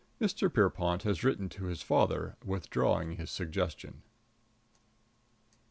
[0.13, 0.19] ||
[0.51, 4.01] Pierrepont has written to || his father withdrawing || his suggestion.